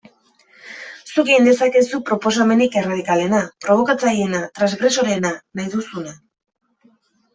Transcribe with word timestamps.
Zuk 1.09 1.19
egin 1.33 1.49
dezakezu 1.49 1.99
proposamenik 2.07 2.77
erradikalena, 2.81 3.41
probokatzaileena, 3.67 4.41
transgresoreena, 4.59 5.33
nahi 5.61 5.69
duzuna... 5.77 6.17